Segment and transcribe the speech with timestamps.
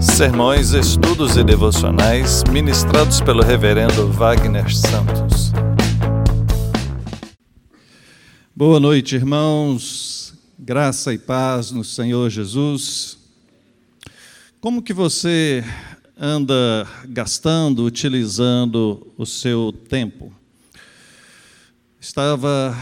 [0.00, 5.52] Sermões, estudos e devocionais ministrados pelo Reverendo Wagner Santos.
[8.56, 10.32] Boa noite, irmãos.
[10.58, 13.18] Graça e paz no Senhor Jesus.
[14.58, 15.62] Como que você
[16.18, 20.32] anda gastando, utilizando o seu tempo?
[22.00, 22.74] Estava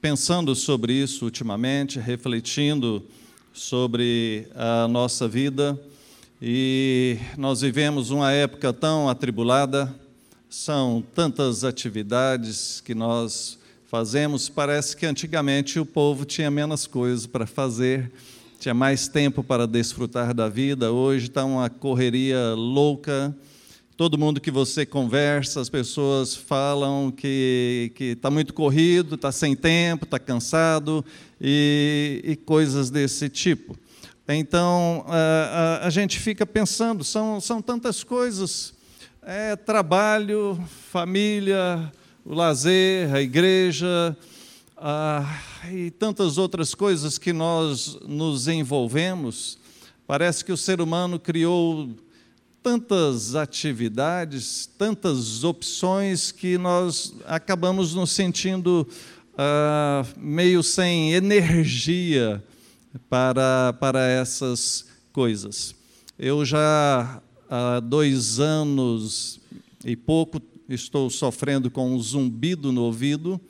[0.00, 3.04] pensando sobre isso ultimamente, refletindo
[3.52, 5.78] sobre a nossa vida
[6.44, 9.94] e nós vivemos uma época tão atribulada,
[10.50, 17.46] são tantas atividades que nós fazemos, parece que antigamente o povo tinha menos coisas para
[17.46, 18.10] fazer,
[18.58, 23.32] tinha mais tempo para desfrutar da vida, hoje está uma correria louca.
[23.96, 30.06] Todo mundo que você conversa, as pessoas falam que está muito corrido, está sem tempo,
[30.06, 31.04] está cansado
[31.40, 33.78] e, e coisas desse tipo.
[34.34, 38.72] Então, a, a, a, gente fica pensando, são, são tantas coisas:
[39.22, 40.58] é, trabalho,
[40.90, 41.92] família,
[42.24, 44.16] o lazer, a igreja,
[45.72, 49.58] e tantas outras coisas que nós nos envolvemos.
[50.06, 51.90] Parece que o ser humano criou
[52.62, 58.86] tantas atividades, tantas opções, que nós acabamos nos sentindo
[59.36, 62.42] ah, meio sem energia
[63.08, 65.74] para, para essas coisas.
[66.18, 69.40] Eu já há dois anos
[69.84, 73.40] e pouco estou sofrendo com um zumbido no ouvido.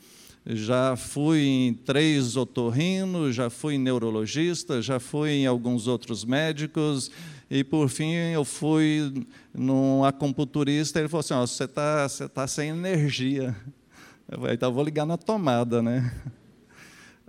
[0.44, 7.12] Já fui em três otorrinos, já fui em neurologista, já fui em alguns outros médicos,
[7.48, 10.98] e por fim eu fui num acupunturista.
[10.98, 13.54] Ele falou assim: oh, você está você tá sem energia.
[14.28, 16.12] Eu falei, então vou ligar na tomada, né?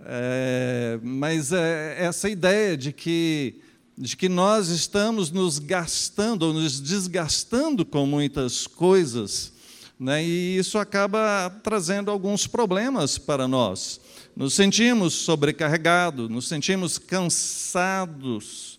[0.06, 3.60] É, mas é, essa ideia de que,
[3.96, 9.52] de que nós estamos nos gastando, ou nos desgastando com muitas coisas,
[9.98, 13.98] né, e isso acaba trazendo alguns problemas para nós.
[14.36, 18.78] Nos sentimos sobrecarregados, nos sentimos cansados,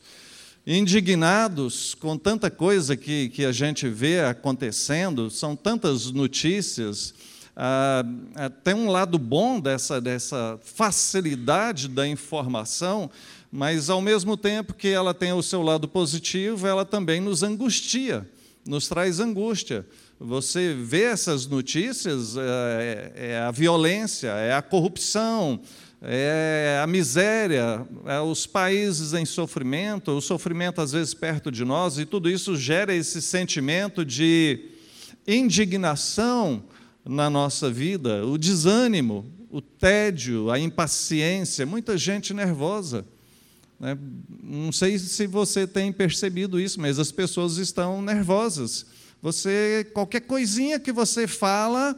[0.67, 7.16] indignados com tanta coisa que, que a gente vê acontecendo, são tantas notícias
[7.55, 8.03] ah,
[8.35, 13.09] ah, tem um lado bom dessa, dessa facilidade da informação,
[13.49, 18.29] mas ao mesmo tempo que ela tem o seu lado positivo, ela também nos angustia,
[18.66, 19.85] nos traz angústia.
[20.19, 25.61] Você vê essas notícias, é, é a violência, é a corrupção,
[26.01, 31.97] é a miséria, é os países em sofrimento, o sofrimento às vezes perto de nós,
[31.97, 34.72] e tudo isso gera esse sentimento de
[35.25, 36.61] indignação
[37.05, 43.05] na nossa vida, o desânimo, o tédio, a impaciência, muita gente nervosa.
[43.79, 43.97] Né?
[44.43, 48.85] Não sei se você tem percebido isso, mas as pessoas estão nervosas.
[49.21, 51.97] Você, qualquer coisinha que você fala,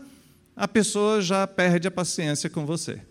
[0.56, 3.02] a pessoa já perde a paciência com você.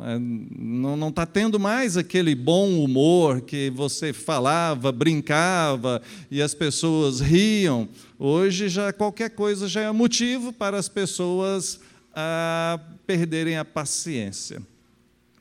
[0.00, 7.20] É, não está tendo mais aquele bom humor que você falava, brincava e as pessoas
[7.20, 7.88] riam.
[8.18, 11.80] Hoje já qualquer coisa já é motivo para as pessoas
[12.14, 14.62] ah, perderem a paciência.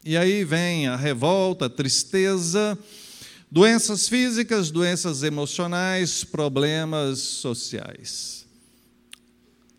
[0.04, 2.78] E aí vem a revolta, a tristeza,
[3.52, 8.46] doenças físicas, doenças emocionais, problemas sociais.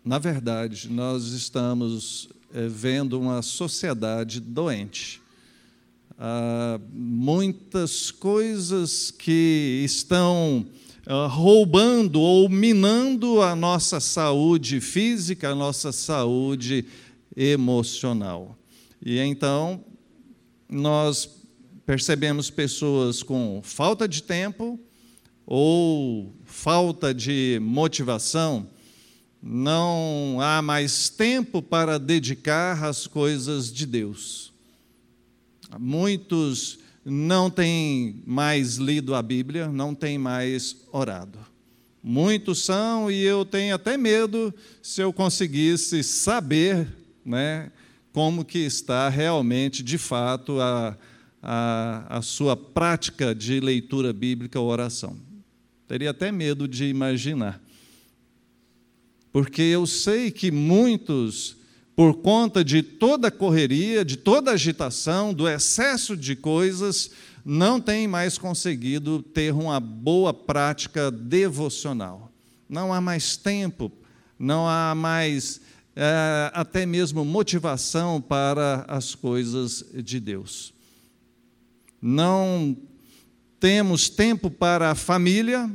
[0.05, 5.21] Na verdade, nós estamos vendo uma sociedade doente.
[6.17, 10.65] Há muitas coisas que estão
[11.05, 16.85] ah, roubando ou minando a nossa saúde física, a nossa saúde
[17.35, 18.57] emocional.
[19.03, 19.83] E então,
[20.69, 21.29] nós
[21.85, 24.79] percebemos pessoas com falta de tempo
[25.45, 28.67] ou falta de motivação
[29.41, 34.51] não há mais tempo para dedicar às coisas de Deus.
[35.79, 41.39] Muitos não têm mais lido a Bíblia, não têm mais orado.
[42.03, 46.87] Muitos são, e eu tenho até medo se eu conseguisse saber
[47.25, 47.71] né,
[48.11, 50.97] como que está realmente, de fato, a,
[51.41, 55.17] a, a sua prática de leitura bíblica ou oração.
[55.87, 57.61] Teria até medo de imaginar
[59.31, 61.57] porque eu sei que muitos,
[61.95, 67.11] por conta de toda a correria, de toda a agitação, do excesso de coisas,
[67.45, 72.31] não têm mais conseguido ter uma boa prática devocional.
[72.67, 73.91] Não há mais tempo,
[74.37, 75.61] não há mais
[75.95, 80.73] é, até mesmo motivação para as coisas de Deus.
[82.01, 82.77] Não
[83.59, 85.69] temos tempo para a família,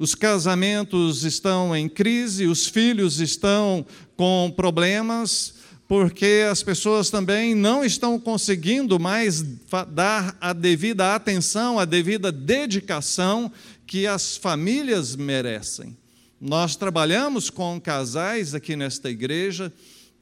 [0.00, 3.84] os casamentos estão em crise, os filhos estão
[4.16, 5.56] com problemas,
[5.86, 9.44] porque as pessoas também não estão conseguindo mais
[9.88, 13.52] dar a devida atenção, a devida dedicação
[13.86, 15.94] que as famílias merecem.
[16.40, 19.70] Nós trabalhamos com casais aqui nesta igreja,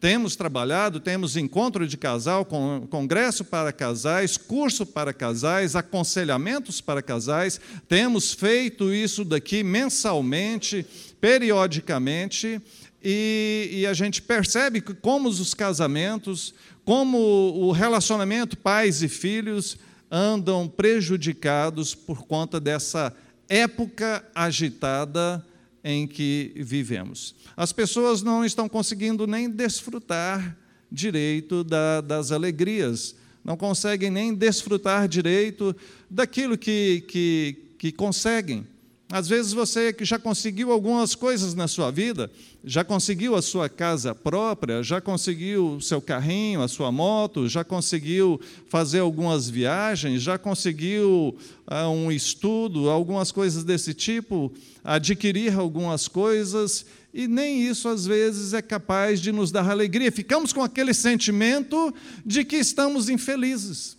[0.01, 7.61] temos trabalhado, temos encontro de casal, congresso para casais, curso para casais, aconselhamentos para casais.
[7.89, 10.87] Temos feito isso daqui mensalmente,
[11.21, 12.61] periodicamente,
[13.03, 16.55] e, e a gente percebe que como os casamentos,
[16.85, 19.79] como o relacionamento pais e filhos
[20.11, 23.13] andam prejudicados por conta dessa
[23.49, 25.45] época agitada
[25.91, 27.35] em que vivemos.
[27.57, 30.55] As pessoas não estão conseguindo nem desfrutar
[30.93, 35.75] direito da, das alegrias, não conseguem nem desfrutar direito
[36.11, 38.67] daquilo que, que, que conseguem.
[39.11, 42.31] Às vezes você que já conseguiu algumas coisas na sua vida,
[42.63, 47.65] já conseguiu a sua casa própria, já conseguiu o seu carrinho, a sua moto, já
[47.65, 48.39] conseguiu
[48.69, 51.35] fazer algumas viagens, já conseguiu
[51.67, 54.53] ah, um estudo, algumas coisas desse tipo,
[54.85, 56.85] adquirir algumas coisas,
[57.15, 60.13] e nem isso às vezes é capaz de nos dar alegria.
[60.13, 61.95] Ficamos com aquele sentimento
[62.27, 63.97] de que estamos infelizes.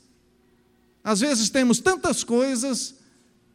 [1.04, 2.94] Às vezes temos tantas coisas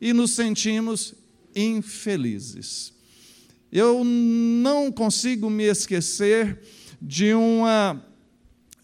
[0.00, 1.14] e nos sentimos
[1.54, 2.92] infelizes.
[3.70, 6.60] Eu não consigo me esquecer
[7.00, 8.02] de uma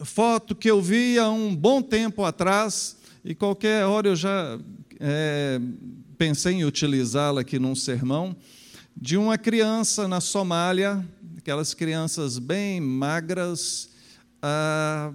[0.00, 4.58] foto que eu vi há um bom tempo atrás, e qualquer hora eu já
[4.98, 5.60] é,
[6.18, 8.36] pensei em utilizá-la aqui num sermão,
[8.96, 11.06] de uma criança na Somália,
[11.38, 13.90] aquelas crianças bem magras,
[14.42, 15.12] ah,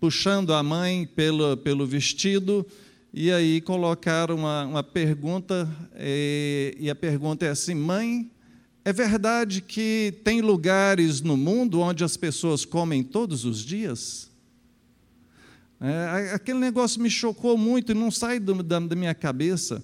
[0.00, 2.66] puxando a mãe pelo, pelo vestido,
[3.12, 5.68] e aí colocaram uma, uma pergunta,
[5.98, 8.30] e, e a pergunta é assim: mãe,
[8.84, 14.28] é verdade que tem lugares no mundo onde as pessoas comem todos os dias?
[15.80, 19.82] É, aquele negócio me chocou muito e não sai do, da, da minha cabeça.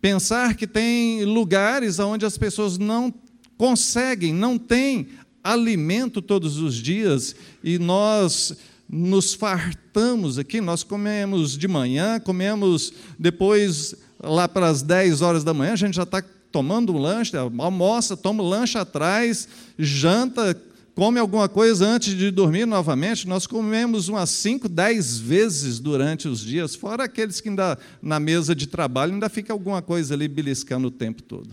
[0.00, 3.12] Pensar que tem lugares onde as pessoas não
[3.56, 5.08] conseguem, não têm
[5.42, 8.56] alimento todos os dias e nós
[8.94, 15.54] nos fartamos aqui, nós comemos de manhã, comemos depois, lá para as 10 horas da
[15.54, 16.22] manhã, a gente já está
[16.52, 19.48] tomando um lanche, almoça, toma um lanche atrás,
[19.78, 20.54] janta,
[20.94, 23.26] come alguma coisa antes de dormir novamente.
[23.26, 28.54] Nós comemos umas 5, 10 vezes durante os dias, fora aqueles que ainda na mesa
[28.54, 31.48] de trabalho ainda fica alguma coisa ali beliscando o tempo todo.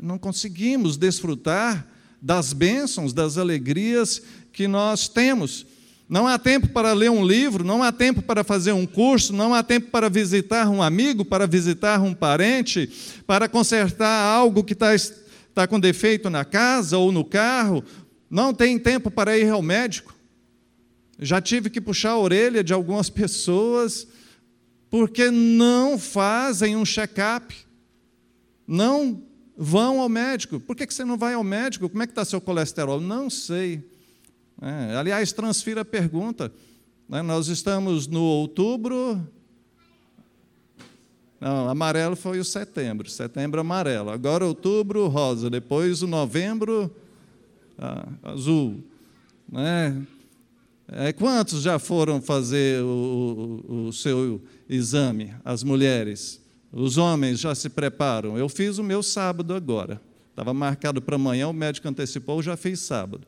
[0.00, 1.86] Não conseguimos desfrutar
[2.20, 4.22] das bênçãos, das alegrias
[4.56, 5.66] que nós temos.
[6.08, 9.52] Não há tempo para ler um livro, não há tempo para fazer um curso, não
[9.52, 12.90] há tempo para visitar um amigo, para visitar um parente,
[13.26, 17.84] para consertar algo que está, está com defeito na casa ou no carro.
[18.30, 20.16] Não tem tempo para ir ao médico.
[21.18, 24.08] Já tive que puxar a orelha de algumas pessoas
[24.88, 27.54] porque não fazem um check-up,
[28.66, 29.22] não
[29.54, 30.58] vão ao médico.
[30.58, 31.90] Por que você não vai ao médico?
[31.90, 33.00] Como é que está seu colesterol?
[33.00, 33.95] Não sei.
[34.60, 36.52] É, aliás, transfira a pergunta.
[37.08, 37.22] Né?
[37.22, 39.20] Nós estamos no outubro.
[41.40, 43.08] Não, amarelo foi o setembro.
[43.08, 44.10] Setembro amarelo.
[44.10, 45.50] Agora outubro, rosa.
[45.50, 46.90] Depois o novembro,
[47.78, 48.82] ah, azul.
[49.50, 50.02] Né?
[50.88, 55.34] É, quantos já foram fazer o, o, o seu exame?
[55.44, 56.40] As mulheres.
[56.72, 58.38] Os homens já se preparam.
[58.38, 60.00] Eu fiz o meu sábado agora.
[60.30, 63.26] Estava marcado para amanhã, o médico antecipou, já fiz sábado.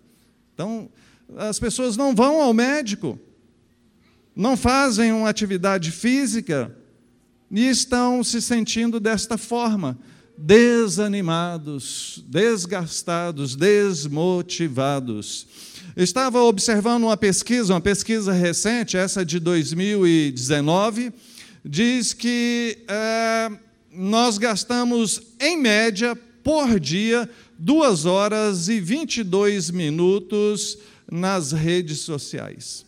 [0.52, 0.90] Então,
[1.36, 3.18] as pessoas não vão ao médico,
[4.34, 6.74] não fazem uma atividade física
[7.50, 9.98] e estão se sentindo desta forma,
[10.36, 15.46] desanimados, desgastados, desmotivados.
[15.96, 21.12] estava observando uma pesquisa, uma pesquisa recente, essa de 2019,
[21.64, 23.50] diz que é,
[23.92, 30.78] nós gastamos, em média, por dia, duas horas e 22 minutos
[31.10, 32.84] nas redes sociais.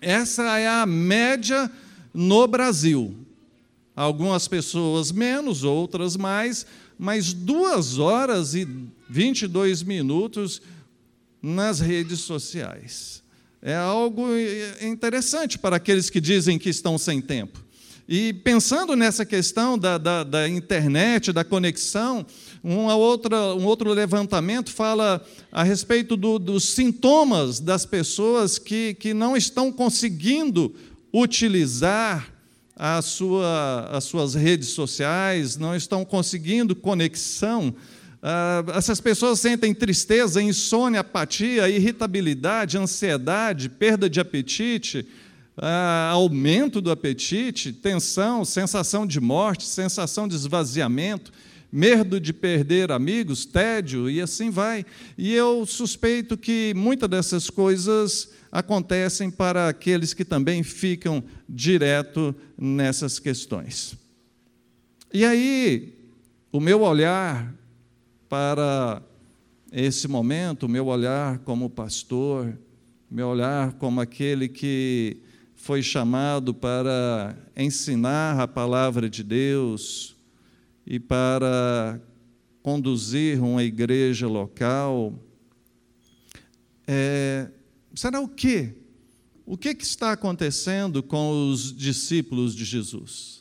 [0.00, 1.70] Essa é a média
[2.12, 3.16] no Brasil.
[3.94, 6.66] Algumas pessoas menos, outras mais,
[6.98, 8.66] mas duas horas e
[9.08, 10.60] 22 minutos
[11.40, 13.22] nas redes sociais.
[13.60, 14.26] É algo
[14.80, 17.61] interessante para aqueles que dizem que estão sem tempo.
[18.08, 22.26] E pensando nessa questão da, da, da internet, da conexão,
[22.62, 29.14] uma outra, um outro levantamento fala a respeito do, dos sintomas das pessoas que, que
[29.14, 30.74] não estão conseguindo
[31.12, 32.32] utilizar
[32.74, 37.72] a sua, as suas redes sociais, não estão conseguindo conexão.
[38.20, 45.06] Ah, essas pessoas sentem tristeza, insônia, apatia, irritabilidade, ansiedade, perda de apetite,
[45.64, 51.30] ah, aumento do apetite, tensão, sensação de morte, sensação de esvaziamento,
[51.70, 54.84] medo de perder amigos, tédio e assim vai.
[55.16, 63.20] E eu suspeito que muitas dessas coisas acontecem para aqueles que também ficam direto nessas
[63.20, 63.96] questões.
[65.14, 65.94] E aí,
[66.50, 67.54] o meu olhar
[68.28, 69.00] para
[69.70, 72.52] esse momento, o meu olhar como pastor,
[73.08, 75.21] meu olhar como aquele que
[75.62, 80.16] foi chamado para ensinar a palavra de Deus
[80.84, 82.02] e para
[82.64, 85.16] conduzir uma igreja local,
[86.84, 87.48] é,
[87.94, 88.74] será o quê?
[89.46, 93.40] O que, que está acontecendo com os discípulos de Jesus?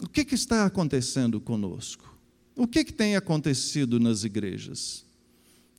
[0.00, 2.16] O que, que está acontecendo conosco?
[2.54, 5.04] O que, que tem acontecido nas igrejas?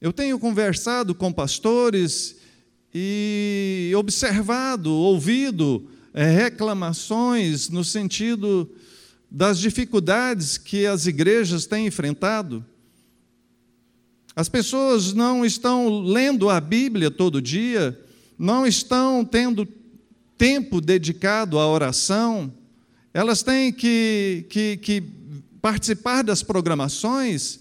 [0.02, 2.43] Eu tenho conversado com pastores
[2.94, 8.70] e observado, ouvido é, reclamações no sentido
[9.30, 12.64] das dificuldades que as igrejas têm enfrentado.
[14.36, 18.00] As pessoas não estão lendo a Bíblia todo dia,
[18.38, 19.68] não estão tendo
[20.38, 22.54] tempo dedicado à oração,
[23.14, 25.04] elas têm que, que, que
[25.62, 27.60] participar das programações,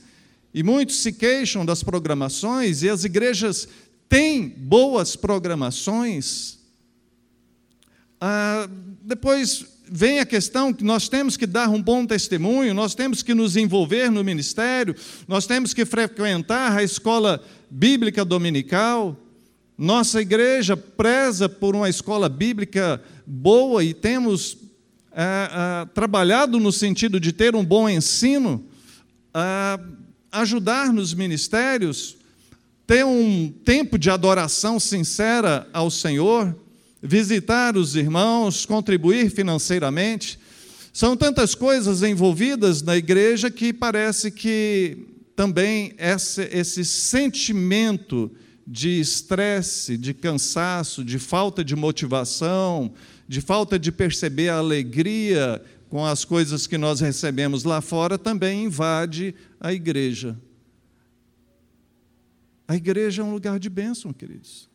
[0.52, 3.68] e muitos se queixam das programações, e as igrejas
[4.12, 6.58] têm boas programações.
[8.20, 8.68] Ah,
[9.00, 13.32] depois vem a questão que nós temos que dar um bom testemunho, nós temos que
[13.32, 14.94] nos envolver no ministério,
[15.26, 19.16] nós temos que frequentar a escola bíblica dominical.
[19.78, 24.58] Nossa igreja preza por uma escola bíblica boa e temos
[25.10, 28.62] ah, ah, trabalhado no sentido de ter um bom ensino,
[30.30, 32.20] ajudar nos ministérios,
[32.92, 36.54] ter um tempo de adoração sincera ao Senhor
[37.02, 40.38] visitar os irmãos, contribuir financeiramente.
[40.92, 48.30] São tantas coisas envolvidas na igreja que parece que também esse, esse sentimento
[48.66, 52.92] de estresse, de cansaço, de falta de motivação,
[53.26, 58.64] de falta de perceber a alegria com as coisas que nós recebemos lá fora também
[58.64, 60.36] invade a igreja.
[62.72, 64.66] A igreja é um lugar de bênção, queridos.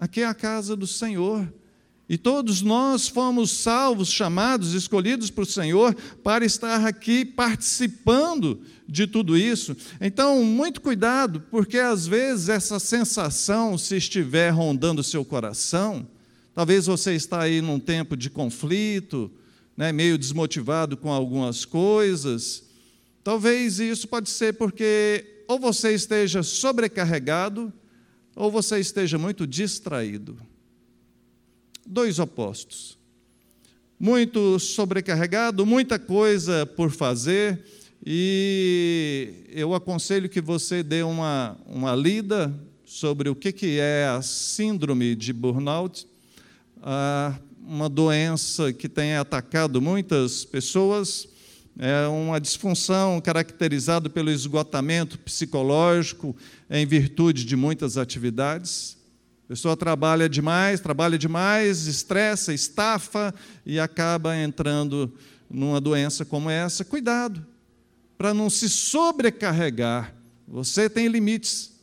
[0.00, 1.48] Aqui é a casa do Senhor.
[2.08, 5.94] E todos nós fomos salvos, chamados, escolhidos por Senhor
[6.24, 9.76] para estar aqui participando de tudo isso.
[10.00, 16.08] Então, muito cuidado, porque às vezes essa sensação, se estiver rondando o seu coração,
[16.56, 19.30] talvez você está aí num tempo de conflito,
[19.76, 22.64] né, meio desmotivado com algumas coisas.
[23.22, 27.72] Talvez isso pode ser porque ou você esteja sobrecarregado,
[28.34, 30.36] ou você esteja muito distraído.
[31.86, 32.98] Dois opostos.
[33.98, 37.64] Muito sobrecarregado, muita coisa por fazer,
[38.04, 44.22] e eu aconselho que você dê uma, uma lida sobre o que, que é a
[44.22, 46.06] síndrome de burnout,
[47.66, 51.26] uma doença que tem atacado muitas pessoas
[51.78, 56.34] é uma disfunção caracterizada pelo esgotamento psicológico
[56.70, 58.96] em virtude de muitas atividades.
[59.44, 65.12] A pessoa trabalha demais, trabalha demais, estressa, estafa e acaba entrando
[65.50, 66.84] numa doença como essa.
[66.84, 67.46] Cuidado,
[68.16, 70.14] para não se sobrecarregar.
[70.48, 71.76] Você tem limites.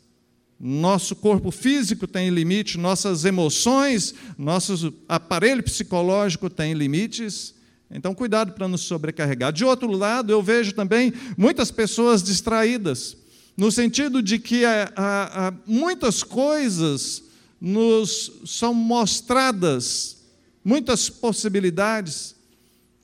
[0.59, 7.53] Nosso corpo físico tem limite, nossas emoções, nosso aparelho psicológico tem limites
[7.91, 9.53] então, cuidado para nos sobrecarregar.
[9.53, 13.15] De outro lado, eu vejo também muitas pessoas distraídas,
[13.55, 17.23] no sentido de que há, há muitas coisas
[17.61, 20.17] nos são mostradas,
[20.65, 22.35] muitas possibilidades.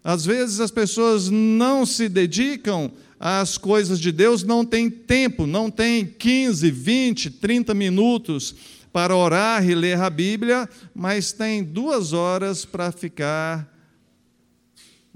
[0.04, 5.70] Às vezes as pessoas não se dedicam às coisas de Deus, não têm tempo, não
[5.70, 8.56] têm 15, 20, 30 minutos
[8.92, 13.79] para orar e ler a Bíblia, mas tem duas horas para ficar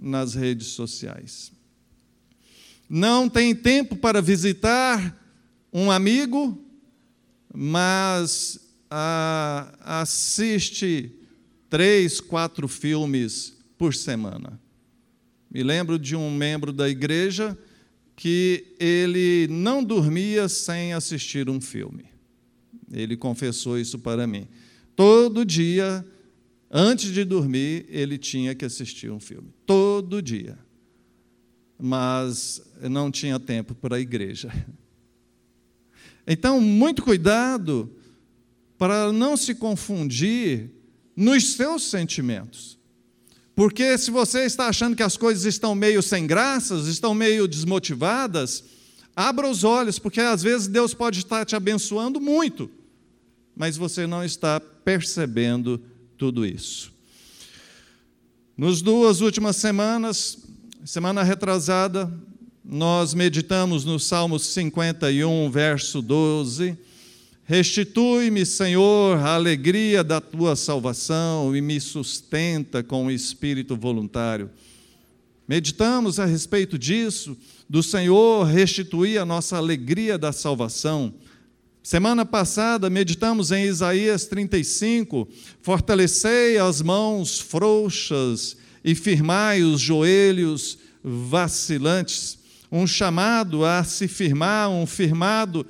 [0.02, 1.52] nas redes sociais.
[2.90, 5.20] Não tem tempo para visitar
[5.72, 6.62] um amigo,
[7.54, 8.60] mas
[8.90, 11.12] ah, assiste
[11.70, 14.60] três, quatro filmes por semana.
[15.50, 17.58] Me lembro de um membro da igreja
[18.16, 22.06] que ele não dormia sem assistir um filme.
[22.92, 24.48] Ele confessou isso para mim.
[24.96, 26.06] Todo dia
[26.76, 30.58] Antes de dormir, ele tinha que assistir um filme, todo dia.
[31.80, 34.52] Mas não tinha tempo para a igreja.
[36.26, 37.94] Então, muito cuidado
[38.76, 40.72] para não se confundir
[41.16, 42.80] nos seus sentimentos.
[43.54, 48.64] Porque se você está achando que as coisas estão meio sem graças, estão meio desmotivadas,
[49.16, 52.72] abra os olhos, porque às vezes Deus pode estar te abençoando muito,
[53.56, 55.80] mas você não está percebendo
[56.18, 56.92] tudo isso.
[58.58, 60.38] Nos duas últimas semanas,
[60.86, 62.12] semana retrasada,
[62.64, 66.78] nós meditamos no Salmo 51, verso 12
[67.46, 74.50] Restitui-me, Senhor, a alegria da tua salvação e me sustenta com o espírito voluntário.
[75.46, 77.36] Meditamos a respeito disso,
[77.70, 81.14] do Senhor restituir a nossa alegria da salvação.
[81.84, 85.28] Semana passada meditamos em Isaías 35:
[85.62, 92.40] Fortalecei as mãos frouxas e firmai os joelhos vacilantes.
[92.72, 95.68] Um chamado a se firmar, um firmado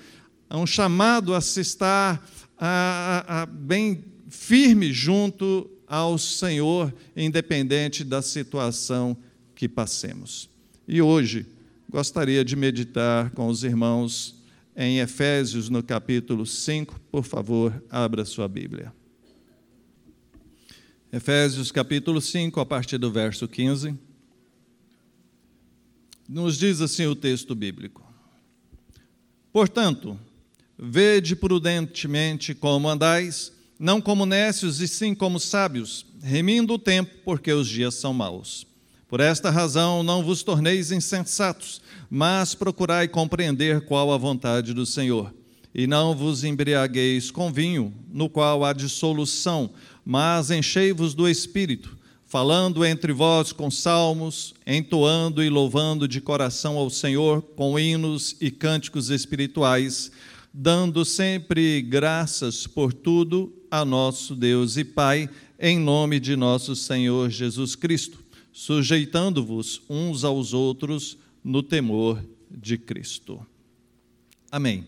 [0.51, 2.23] um chamado a se estar
[2.59, 9.17] a, a, a bem firme junto ao Senhor, independente da situação
[9.55, 10.47] que passemos.
[10.87, 11.47] E hoje
[11.89, 14.42] gostaria de meditar com os irmãos
[14.75, 16.99] em Efésios, no capítulo 5.
[17.11, 18.93] Por favor, abra sua Bíblia.
[21.11, 23.97] Efésios, capítulo 5, a partir do verso 15.
[26.27, 28.03] Nos diz assim o texto bíblico:
[29.51, 30.19] Portanto,
[30.77, 37.53] Vede prudentemente como andais, não como nécios e sim como sábios, remindo o tempo, porque
[37.53, 38.65] os dias são maus.
[39.07, 41.81] Por esta razão não vos torneis insensatos,
[42.15, 45.33] mas procurai compreender qual a vontade do Senhor.
[45.73, 49.71] E não vos embriagueis com vinho, no qual há dissolução,
[50.05, 56.87] mas enchei-vos do Espírito, falando entre vós com salmos, entoando e louvando de coração ao
[56.91, 60.11] Senhor com hinos e cânticos espirituais
[60.53, 65.27] dando sempre graças por tudo a nosso Deus e Pai,
[65.59, 68.19] em nome de nosso Senhor Jesus Cristo,
[68.51, 73.45] sujeitando-vos uns aos outros no temor de Cristo.
[74.51, 74.85] Amém.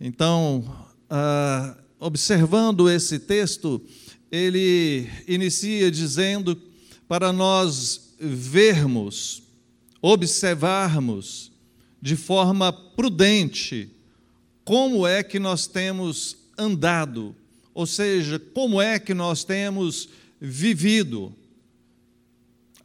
[0.00, 3.80] Então, ah, observando esse texto,
[4.30, 6.60] ele inicia dizendo
[7.08, 9.42] para nós vermos,
[10.00, 11.52] observarmos
[12.00, 13.88] de forma prudente
[14.64, 17.34] como é que nós temos andado,
[17.72, 20.08] ou seja, como é que nós temos
[20.40, 21.34] vivido.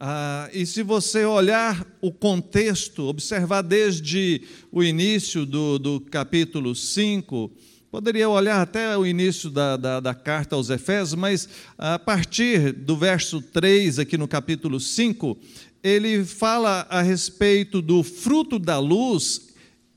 [0.02, 4.40] Ah, e se você olhar o contexto, observar desde
[4.72, 7.50] o início do, do capítulo 5,
[7.90, 12.96] poderia olhar até o início da, da, da, carta aos Efésios, mas a partir do
[12.96, 15.36] verso 3, aqui no capítulo 5,
[15.82, 19.50] ele fala a respeito do fruto da luz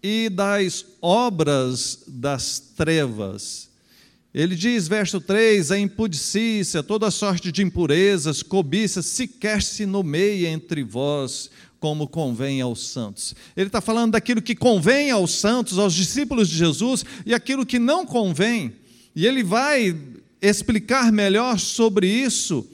[0.04, 3.70] e das obras das trevas.
[4.34, 10.84] Ele diz, verso 3: a impudicícia, toda sorte de impurezas, cobiça, sequer se nomeia entre
[10.84, 13.36] vós, como convém aos santos.
[13.56, 17.78] Ele está falando daquilo que convém aos santos, aos discípulos de Jesus, e aquilo que
[17.78, 18.74] não convém.
[19.15, 19.96] E ele vai
[20.41, 22.67] explicar melhor sobre isso,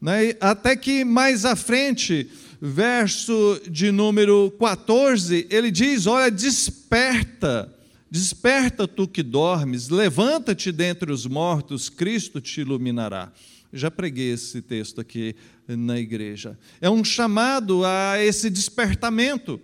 [0.00, 0.34] né?
[0.40, 2.28] até que mais à frente
[2.60, 7.72] verso de número 14, ele diz: Olha, desperta,
[8.10, 13.32] desperta tu que dormes, levanta-te dentre os mortos, Cristo te iluminará.
[13.72, 15.34] Já preguei esse texto aqui
[15.68, 16.58] na igreja.
[16.80, 19.60] É um chamado a esse despertamento,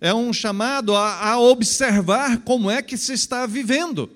[0.00, 4.10] é um chamado a, a observar como é que se está vivendo.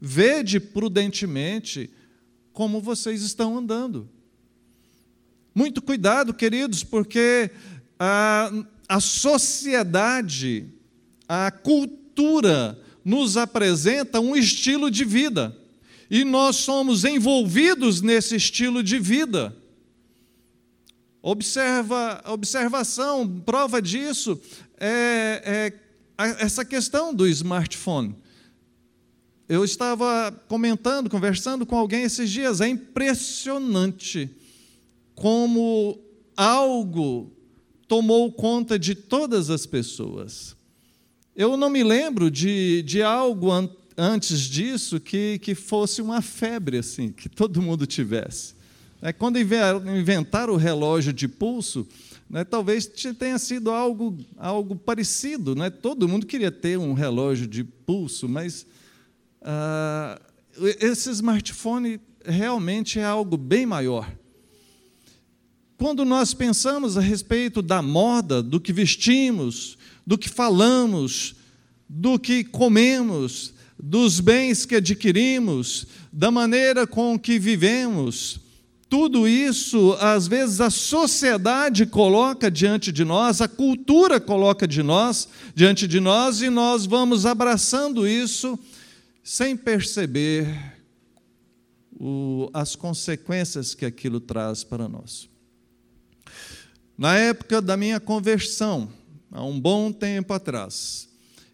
[0.00, 1.90] Vede prudentemente
[2.52, 4.08] como vocês estão andando.
[5.54, 7.50] Muito cuidado, queridos, porque
[7.98, 8.52] a,
[8.86, 10.66] a sociedade,
[11.26, 15.56] a cultura nos apresenta um estilo de vida
[16.10, 19.56] e nós somos envolvidos nesse estilo de vida.
[21.22, 24.40] Observa, observação, prova disso
[24.76, 25.70] é,
[26.18, 28.12] é essa questão do smartphone.
[29.48, 34.28] Eu estava comentando, conversando com alguém esses dias, é impressionante
[35.14, 35.96] como
[36.36, 37.30] algo
[37.86, 40.55] tomou conta de todas as pessoas.
[41.36, 43.68] Eu não me lembro de, de algo an
[43.98, 48.54] antes disso que, que fosse uma febre assim, que todo mundo tivesse.
[49.02, 51.86] É, quando inventaram o relógio de pulso,
[52.28, 52.86] né, talvez
[53.18, 55.54] tenha sido algo, algo parecido.
[55.54, 55.68] Né?
[55.70, 58.66] Todo mundo queria ter um relógio de pulso, mas
[59.42, 60.20] ah,
[60.80, 64.10] esse smartphone realmente é algo bem maior.
[65.78, 71.34] Quando nós pensamos a respeito da moda, do que vestimos, do que falamos,
[71.88, 78.40] do que comemos, dos bens que adquirimos, da maneira com que vivemos,
[78.88, 85.28] tudo isso, às vezes, a sociedade coloca diante de nós, a cultura coloca de nós,
[85.54, 88.56] diante de nós, e nós vamos abraçando isso
[89.24, 90.46] sem perceber
[91.98, 95.28] o, as consequências que aquilo traz para nós.
[96.96, 98.88] Na época da minha conversão,
[99.30, 101.08] há um bom tempo atrás,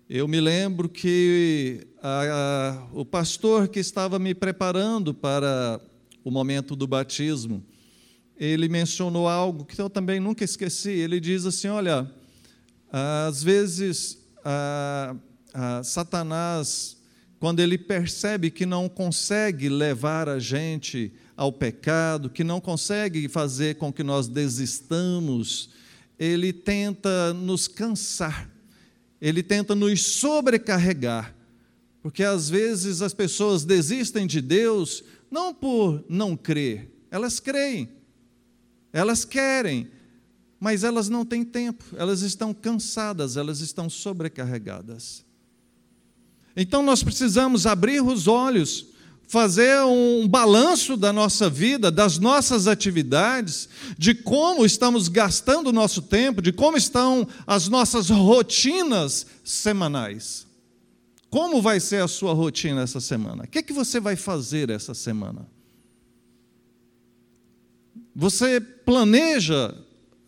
[0.08, 5.80] eu me lembro que a, a, o pastor que estava me preparando para
[6.24, 7.64] o momento do batismo,
[8.36, 10.90] ele mencionou algo que eu também nunca esqueci.
[10.90, 12.10] Ele diz assim: Olha,
[12.90, 15.14] às vezes a,
[15.82, 16.96] Satanás,
[17.38, 23.76] quando ele percebe que não consegue levar a gente ao pecado, que não consegue fazer
[23.76, 25.70] com que nós desistamos,
[26.24, 28.48] ele tenta nos cansar,
[29.20, 31.34] ele tenta nos sobrecarregar,
[32.00, 37.88] porque às vezes as pessoas desistem de Deus não por não crer, elas creem,
[38.92, 39.90] elas querem,
[40.60, 45.24] mas elas não têm tempo, elas estão cansadas, elas estão sobrecarregadas.
[46.54, 48.91] Então nós precisamos abrir os olhos,
[49.32, 53.66] fazer um balanço da nossa vida, das nossas atividades,
[53.96, 60.46] de como estamos gastando o nosso tempo, de como estão as nossas rotinas semanais.
[61.30, 63.44] Como vai ser a sua rotina essa semana?
[63.44, 65.48] O que, é que você vai fazer essa semana?
[68.14, 69.74] Você planeja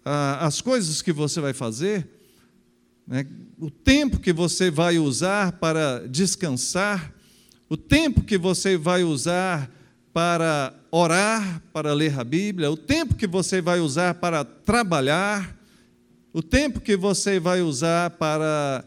[0.03, 2.09] ah, as coisas que você vai fazer?
[3.07, 3.27] Né?
[3.59, 7.13] O tempo que você vai usar para descansar?
[7.69, 9.71] O tempo que você vai usar
[10.13, 12.71] para orar, para ler a Bíblia?
[12.71, 15.59] O tempo que você vai usar para trabalhar?
[16.33, 18.85] O tempo que você vai usar para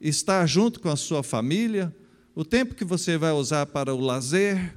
[0.00, 1.94] estar junto com a sua família,
[2.34, 4.76] o tempo que você vai usar para o lazer,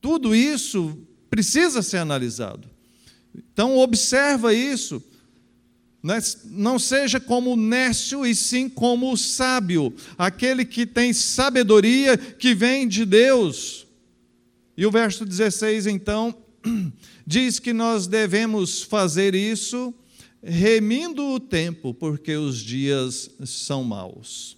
[0.00, 0.98] tudo isso
[1.30, 2.68] precisa ser analisado.
[3.34, 5.02] Então observa isso.
[6.02, 6.18] Né?
[6.46, 12.54] Não seja como o nécio, e sim como o sábio, aquele que tem sabedoria que
[12.54, 13.86] vem de Deus.
[14.76, 16.34] E o verso 16, então,
[17.26, 19.94] diz que nós devemos fazer isso
[20.42, 24.56] remindo o tempo, porque os dias são maus.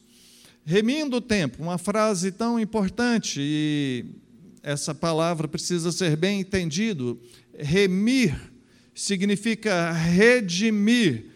[0.64, 4.06] Remindo o tempo, uma frase tão importante e
[4.62, 7.20] essa palavra precisa ser bem entendido.
[7.58, 8.34] Remir
[8.94, 11.26] significa redimir,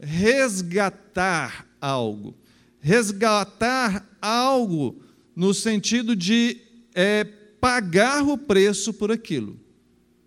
[0.00, 2.34] resgatar algo.
[2.80, 5.00] Resgatar algo
[5.34, 6.58] no sentido de
[6.94, 7.24] é,
[7.60, 9.58] pagar o preço por aquilo.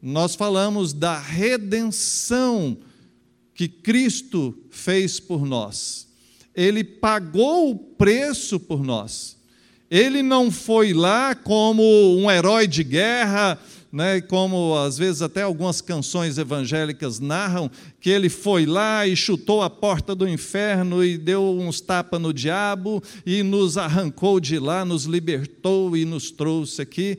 [0.02, 2.78] Nós falamos da redenção
[3.54, 6.08] que Cristo fez por nós.
[6.54, 9.38] Ele pagou o preço por nós.
[9.90, 11.84] Ele não foi lá como
[12.18, 13.60] um herói de guerra,
[13.92, 17.70] né, como às vezes até algumas canções evangélicas narram,
[18.00, 22.34] que ele foi lá e chutou a porta do inferno e deu uns tapas no
[22.34, 27.18] diabo e nos arrancou de lá, nos libertou e nos trouxe aqui.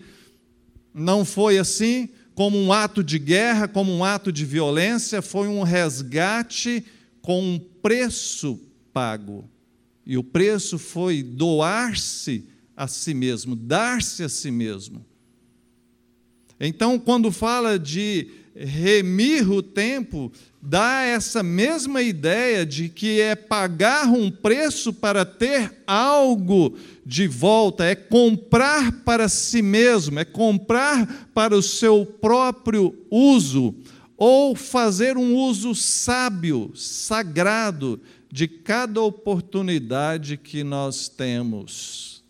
[0.94, 5.62] Não foi assim como um ato de guerra, como um ato de violência, foi um
[5.62, 6.85] resgate
[7.20, 8.61] com um preço
[8.92, 9.48] pago.
[10.07, 15.04] E o preço foi doar-se a si mesmo, dar-se a si mesmo.
[16.61, 24.09] Então, quando fala de remir o tempo, dá essa mesma ideia de que é pagar
[24.09, 31.57] um preço para ter algo de volta, é comprar para si mesmo, é comprar para
[31.57, 33.75] o seu próprio uso,
[34.16, 42.23] ou fazer um uso sábio, sagrado, de cada oportunidade que nós temos.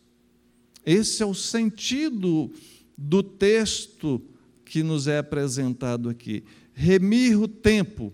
[0.85, 2.53] Esse é o sentido
[2.99, 4.21] do texto
[4.65, 6.43] que nos é apresentado aqui.
[6.75, 8.13] Remir o tempo,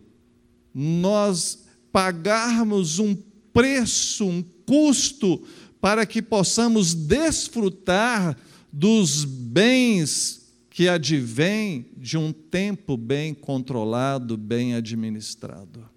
[0.75, 3.17] nós pagarmos um
[3.53, 5.43] preço, um custo
[5.81, 8.39] para que possamos desfrutar
[8.71, 15.89] dos bens que advêm de um tempo bem controlado, bem administrado.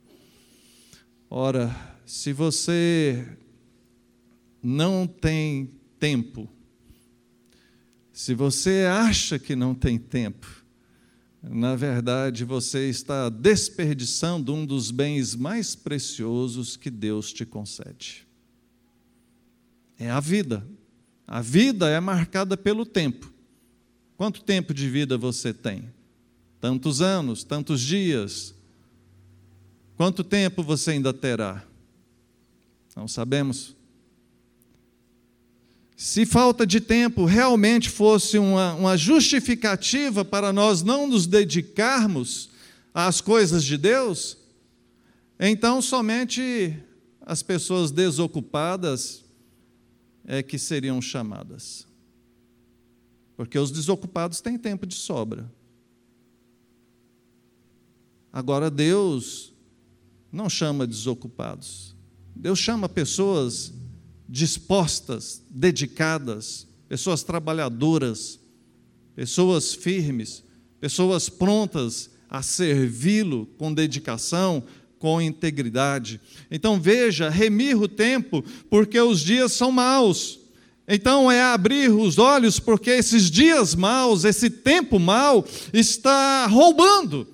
[1.30, 3.28] Ora, se você
[4.62, 6.48] não tem tempo,
[8.18, 10.48] se você acha que não tem tempo,
[11.44, 18.28] na verdade você está desperdiçando um dos bens mais preciosos que Deus te concede
[19.98, 20.66] é a vida.
[21.26, 23.34] A vida é marcada pelo tempo.
[24.16, 25.92] Quanto tempo de vida você tem?
[26.60, 28.54] Tantos anos, tantos dias.
[29.96, 31.64] Quanto tempo você ainda terá?
[32.96, 33.76] Não sabemos.
[36.00, 42.52] Se falta de tempo realmente fosse uma, uma justificativa para nós não nos dedicarmos
[42.94, 44.38] às coisas de Deus,
[45.40, 46.78] então somente
[47.20, 49.26] as pessoas desocupadas
[50.24, 51.88] é que seriam chamadas.
[53.36, 55.52] Porque os desocupados têm tempo de sobra.
[58.32, 59.52] Agora, Deus
[60.32, 61.96] não chama desocupados.
[62.36, 63.74] Deus chama pessoas
[64.28, 68.40] dispostas, dedicadas, pessoas trabalhadoras,
[69.16, 70.44] pessoas firmes,
[70.80, 74.64] pessoas prontas a servi-lo com dedicação,
[75.00, 76.20] com integridade.
[76.52, 80.40] Então veja, remir o tempo, porque os dias são maus.
[80.88, 87.28] Então é abrir os olhos, porque esses dias maus, esse tempo mau, está roubando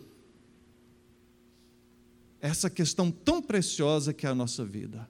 [2.41, 5.07] essa questão tão preciosa que é a nossa vida.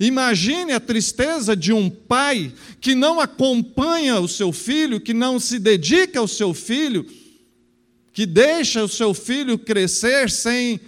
[0.00, 5.58] Imagine a tristeza de um pai que não acompanha o seu filho, que não se
[5.58, 7.04] dedica ao seu filho,
[8.12, 10.80] que deixa o seu filho crescer sem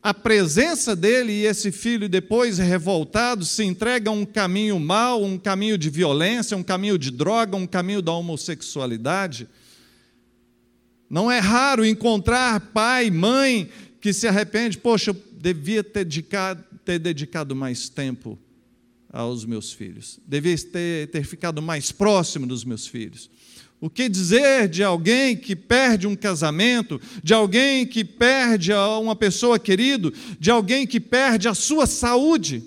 [0.00, 5.36] a presença dele e esse filho depois revoltado se entrega a um caminho mau, um
[5.36, 9.48] caminho de violência, um caminho de droga, um caminho da homossexualidade.
[11.10, 13.68] Não é raro encontrar pai, mãe
[14.00, 18.38] que se arrepende, poxa, eu devia ter dedicado, ter dedicado mais tempo
[19.14, 23.30] aos meus filhos, devia ter, ter ficado mais próximo dos meus filhos.
[23.80, 29.56] O que dizer de alguém que perde um casamento, de alguém que perde uma pessoa
[29.56, 32.64] querida, de alguém que perde a sua saúde?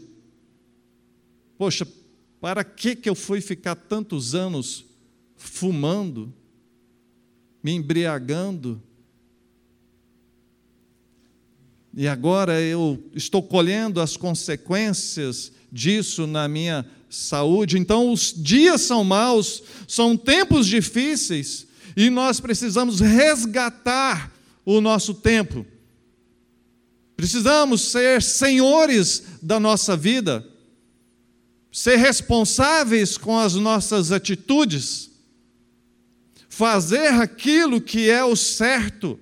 [1.57, 1.85] Poxa,
[2.39, 4.85] para que, que eu fui ficar tantos anos
[5.35, 6.33] fumando,
[7.61, 8.81] me embriagando?
[11.93, 17.77] E agora eu estou colhendo as consequências disso na minha saúde.
[17.77, 24.31] Então, os dias são maus, são tempos difíceis e nós precisamos resgatar
[24.65, 25.65] o nosso tempo.
[27.15, 30.45] Precisamos ser senhores da nossa vida,
[31.71, 35.09] ser responsáveis com as nossas atitudes,
[36.47, 39.19] fazer aquilo que é o certo,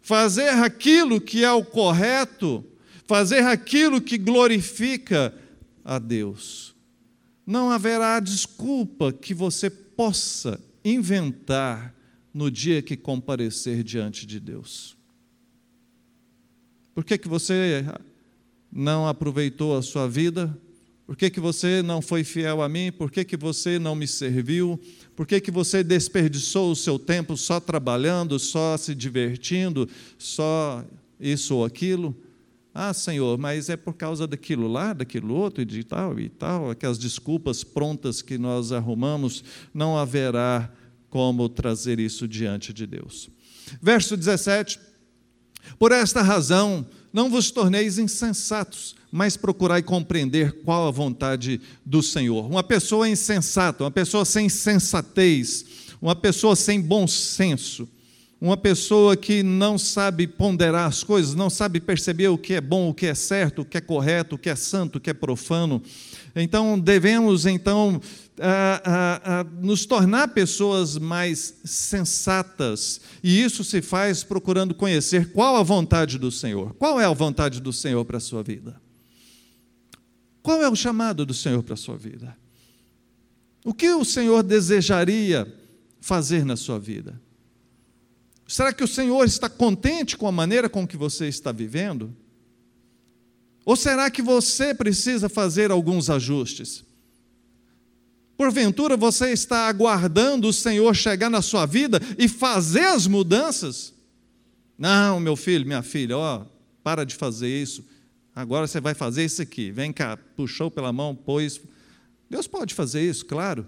[0.00, 2.64] fazer aquilo que é o correto,
[3.06, 5.34] fazer aquilo que glorifica
[5.88, 6.76] a Deus
[7.46, 11.94] não haverá desculpa que você possa inventar
[12.32, 14.94] no dia que comparecer diante de Deus.
[16.94, 17.86] Por que, que você
[18.70, 20.54] não aproveitou a sua vida?
[21.06, 22.92] Por que, que você não foi fiel a mim?
[22.92, 24.78] Por que, que você não me serviu?
[25.16, 30.84] Por que, que você desperdiçou o seu tempo só trabalhando, só se divertindo, só
[31.18, 32.14] isso ou aquilo?
[32.74, 36.70] Ah, Senhor, mas é por causa daquilo lá, daquilo outro e de tal e tal,
[36.70, 39.42] aquelas desculpas prontas que nós arrumamos,
[39.74, 40.70] não haverá
[41.10, 43.30] como trazer isso diante de Deus.
[43.80, 44.78] Verso 17:
[45.78, 52.46] Por esta razão, não vos torneis insensatos, mas procurai compreender qual a vontade do Senhor.
[52.46, 55.64] Uma pessoa insensata, uma pessoa sem sensatez,
[56.00, 57.88] uma pessoa sem bom senso,
[58.40, 62.90] uma pessoa que não sabe ponderar as coisas, não sabe perceber o que é bom,
[62.90, 65.14] o que é certo, o que é correto, o que é santo, o que é
[65.14, 65.82] profano.
[66.36, 68.00] Então, devemos, então,
[69.60, 76.30] nos tornar pessoas mais sensatas, e isso se faz procurando conhecer qual a vontade do
[76.30, 76.74] Senhor.
[76.74, 78.80] Qual é a vontade do Senhor para a sua vida?
[80.40, 82.36] Qual é o chamado do Senhor para a sua vida?
[83.64, 85.52] O que o Senhor desejaria
[86.00, 87.20] fazer na sua vida?
[88.48, 92.16] Será que o Senhor está contente com a maneira com que você está vivendo?
[93.62, 96.82] Ou será que você precisa fazer alguns ajustes?
[98.38, 103.92] Porventura você está aguardando o Senhor chegar na sua vida e fazer as mudanças?
[104.78, 106.46] Não, meu filho, minha filha, ó,
[106.82, 107.84] para de fazer isso.
[108.34, 109.70] Agora você vai fazer isso aqui.
[109.70, 111.60] Vem cá, puxou pela mão, pôs.
[112.30, 113.66] Deus pode fazer isso, claro.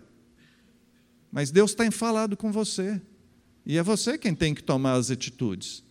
[1.31, 2.99] Mas Deus tem falado com você.
[3.71, 5.85] E é você quem tem que tomar as atitudes.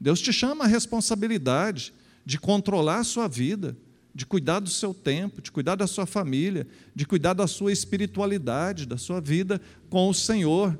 [0.00, 1.94] Deus te chama a responsabilidade
[2.26, 3.76] de controlar a sua vida,
[4.12, 8.86] de cuidar do seu tempo, de cuidar da sua família, de cuidar da sua espiritualidade,
[8.86, 10.76] da sua vida com o Senhor.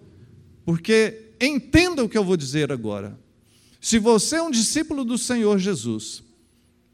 [0.64, 3.16] Porque entenda o que eu vou dizer agora.
[3.80, 6.24] Se você é um discípulo do Senhor Jesus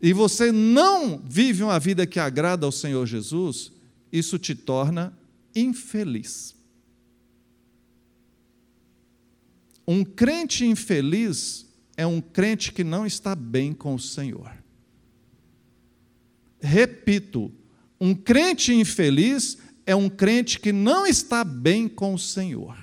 [0.02, 3.72] e você não vive uma vida que agrada ao Senhor Jesus,
[4.12, 5.18] isso te torna
[5.56, 6.59] infeliz.
[9.92, 14.52] Um crente infeliz é um crente que não está bem com o Senhor.
[16.60, 17.50] Repito,
[18.00, 22.78] um crente infeliz é um crente que não está bem com o Senhor.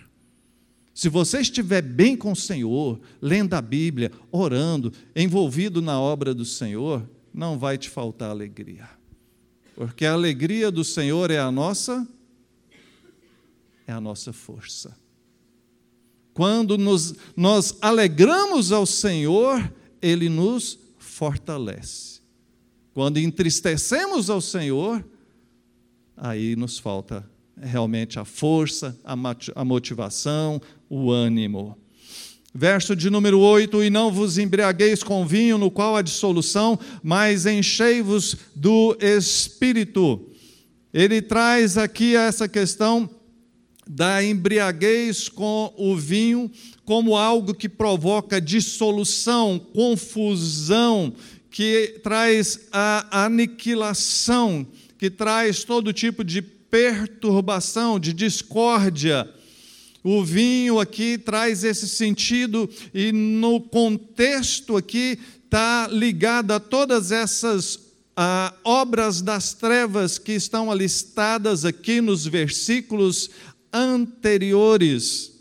[0.93, 6.43] Se você estiver bem com o Senhor, lendo a Bíblia, orando, envolvido na obra do
[6.43, 8.89] Senhor, não vai te faltar alegria.
[9.75, 12.05] Porque a alegria do Senhor é a nossa
[13.87, 15.06] é a nossa força.
[16.37, 22.19] Quando nos, nós alegramos ao Senhor, Ele nos fortalece.
[22.93, 25.03] Quando entristecemos ao Senhor,
[26.15, 27.27] aí nos falta
[27.59, 31.75] realmente a força, a motivação, o ânimo.
[32.53, 37.47] Verso de número 8: E não vos embriagueis com vinho, no qual há dissolução, mas
[37.47, 40.29] enchei-vos do espírito.
[40.93, 43.09] Ele traz aqui essa questão
[43.89, 46.51] da embriaguez com o vinho
[46.85, 51.13] como algo que provoca dissolução, confusão,
[51.49, 54.65] que traz a aniquilação,
[54.97, 59.29] que traz todo tipo de perturbação, de discórdia.
[60.03, 67.79] O vinho aqui traz esse sentido, e no contexto aqui está ligado a todas essas
[68.15, 73.29] ah, obras das trevas que estão alistadas aqui nos versículos
[73.71, 75.33] anteriores.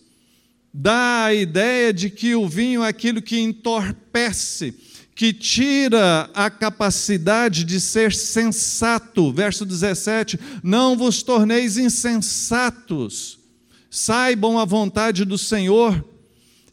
[0.73, 4.75] Dá a ideia de que o vinho é aquilo que entorpece,
[5.15, 9.33] que tira a capacidade de ser sensato.
[9.33, 13.39] Verso 17: Não vos torneis insensatos,
[13.91, 16.05] saibam a vontade do Senhor.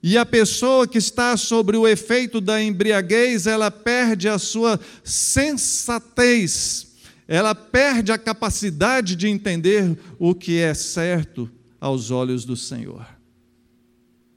[0.06, 6.93] E a pessoa que está sobre o efeito da embriaguez, ela perde a sua sensatez
[7.28, 13.06] ela perde a capacidade de entender o que é certo aos olhos do Senhor.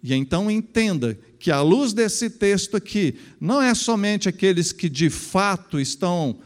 [0.02, 5.10] E então entenda que, à luz desse texto aqui, não é somente aqueles que de
[5.10, 6.38] fato estão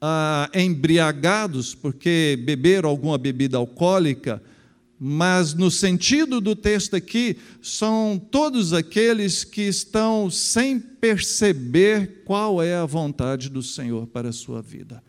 [0.00, 4.42] ah, embriagados porque beberam alguma bebida alcoólica,
[4.98, 12.74] mas no sentido do texto aqui, são todos aqueles que estão sem perceber qual é
[12.74, 15.02] a vontade do Senhor para a sua vida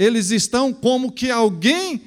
[0.00, 2.00] eles estão como que alguém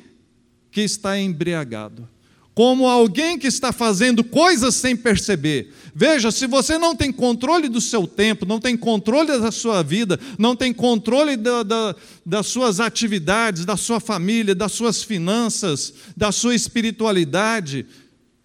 [0.71, 2.09] que está embriagado,
[2.55, 5.71] como alguém que está fazendo coisas sem perceber.
[5.93, 10.19] Veja, se você não tem controle do seu tempo, não tem controle da sua vida,
[10.39, 16.31] não tem controle da, da, das suas atividades, da sua família, das suas finanças, da
[16.31, 17.85] sua espiritualidade,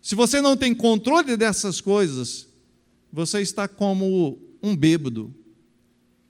[0.03, 2.47] se você não tem controle dessas coisas,
[3.11, 5.35] você está como um bêbado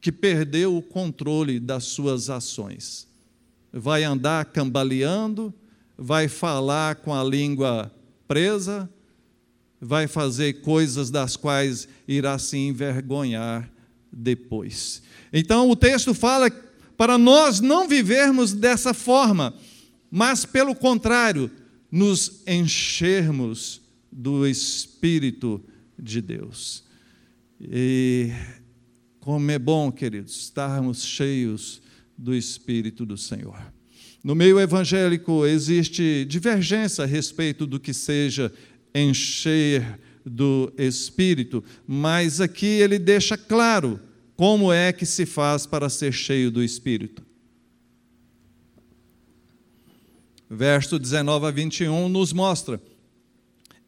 [0.01, 3.08] que perdeu o controle das suas ações
[3.73, 5.53] vai andar cambaleando,
[5.97, 7.93] vai falar com a língua
[8.27, 8.89] presa,
[9.81, 13.71] vai fazer coisas das quais irá se envergonhar
[14.13, 15.03] depois.
[15.33, 16.51] Então o texto fala
[16.97, 19.55] para nós não vivermos dessa forma,
[20.11, 21.51] mas pelo contrário,
[21.91, 25.63] nos enchermos do Espírito
[25.99, 26.85] de Deus.
[27.61, 28.33] E
[29.21, 31.81] como é bom, queridos, estarmos cheios
[32.19, 33.73] do Espírito do Senhor.
[34.23, 38.53] No meio evangélico existe divergência a respeito do que seja
[38.93, 44.01] encher do Espírito, mas aqui ele deixa claro
[44.37, 47.23] como é que se faz para ser cheio do Espírito.
[50.51, 52.81] Verso 19 a 21 nos mostra: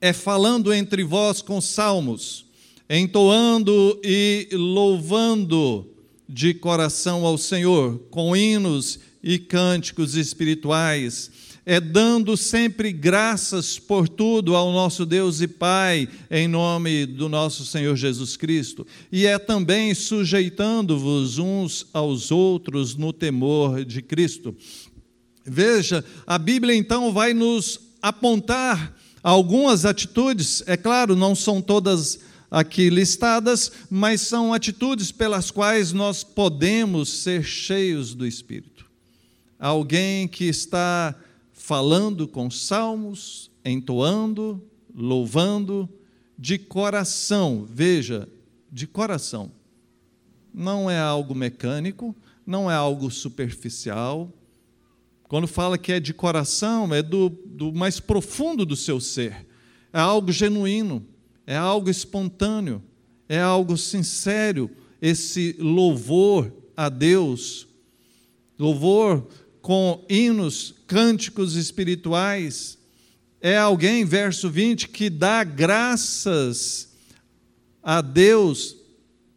[0.01, 2.47] é falando entre vós com salmos,
[2.88, 5.90] entoando e louvando
[6.33, 11.31] de coração ao Senhor, com hinos e cânticos espirituais,
[11.66, 17.66] é dando sempre graças por tudo ao nosso Deus e Pai, em nome do nosso
[17.66, 24.57] Senhor Jesus Cristo, e é também sujeitando-vos uns aos outros no temor de Cristo.
[25.45, 32.20] Veja, a Bíblia então vai nos apontar algumas atitudes, é claro, não são todas
[32.51, 38.90] aqui listadas, mas são atitudes pelas quais nós podemos ser cheios do Espírito.
[39.59, 41.14] Alguém que está
[41.53, 44.61] falando com salmos, entoando,
[44.94, 45.88] louvando,
[46.36, 48.26] de coração, veja,
[48.72, 49.53] de coração.
[50.53, 54.32] Não é algo mecânico, não é algo superficial.
[55.28, 59.46] Quando fala que é de coração, é do, do mais profundo do seu ser,
[59.92, 61.07] é algo genuíno
[61.51, 62.80] é algo espontâneo,
[63.28, 64.70] é algo sincero,
[65.03, 67.66] esse louvor a Deus,
[68.57, 69.26] louvor
[69.61, 72.78] com hinos, cânticos espirituais.
[73.40, 76.90] É alguém, verso 20, que dá graças
[77.82, 78.76] a Deus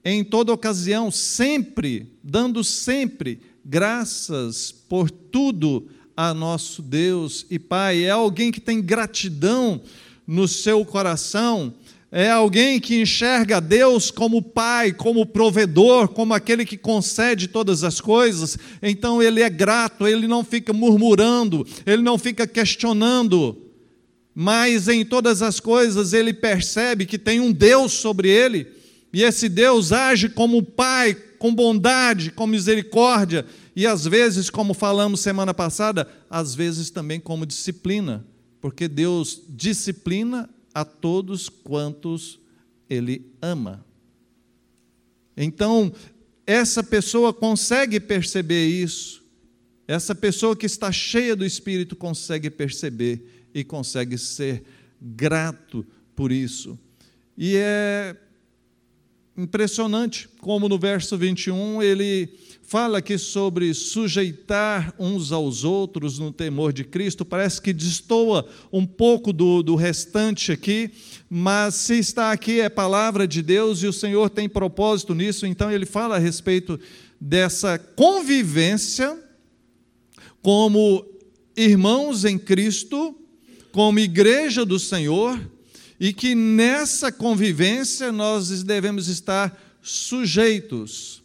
[0.06, 8.04] em toda ocasião, sempre, dando sempre graças por tudo a nosso Deus e Pai.
[8.04, 9.82] É alguém que tem gratidão
[10.28, 11.74] no seu coração,
[12.16, 18.00] é alguém que enxerga Deus como Pai, como provedor, como aquele que concede todas as
[18.00, 18.56] coisas.
[18.84, 23.58] Então ele é grato, ele não fica murmurando, ele não fica questionando,
[24.36, 28.68] mas em todas as coisas ele percebe que tem um Deus sobre ele
[29.12, 33.44] e esse Deus age como Pai, com bondade, com misericórdia,
[33.76, 38.24] e às vezes, como falamos semana passada, às vezes também como disciplina,
[38.62, 42.40] porque Deus disciplina a todos quantos
[42.90, 43.86] Ele ama.
[45.36, 45.94] Então,
[46.46, 49.24] essa pessoa consegue perceber isso,
[49.88, 54.64] essa pessoa que está cheia do Espírito consegue perceber e consegue ser
[55.02, 56.80] grato por isso.
[57.38, 58.16] E é
[59.36, 62.30] Impressionante como no verso 21 ele
[62.74, 67.24] fala aqui sobre sujeitar uns aos outros no temor de Cristo.
[67.24, 70.90] Parece que destoa um pouco do, do restante aqui,
[71.30, 75.72] mas se está aqui é palavra de Deus e o Senhor tem propósito nisso, então
[75.72, 76.80] ele fala a respeito
[77.22, 79.24] dessa convivência
[80.42, 81.06] como
[81.56, 83.16] irmãos em Cristo,
[83.72, 85.40] como igreja do Senhor
[86.00, 91.23] e que nessa convivência nós devemos estar sujeitos,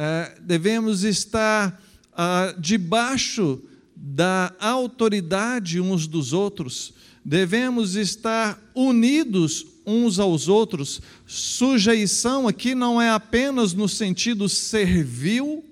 [0.00, 1.82] é, devemos estar
[2.12, 3.60] ah, debaixo
[3.96, 6.94] da autoridade uns dos outros,
[7.24, 11.02] devemos estar unidos uns aos outros.
[11.26, 15.64] Sujeição aqui não é apenas no sentido servil,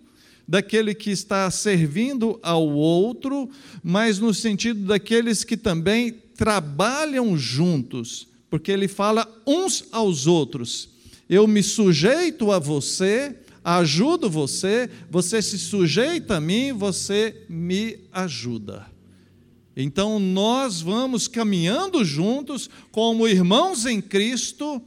[0.49, 3.49] daquele que está servindo ao outro,
[3.81, 10.89] mas no sentido daqueles que também trabalham juntos, porque ele fala uns aos outros.
[11.31, 13.37] Eu me sujeito a você,
[13.74, 18.86] ajudo você, você se sujeita a mim, você me ajuda.
[19.76, 24.80] Então nós vamos caminhando juntos como irmãos em Cristo,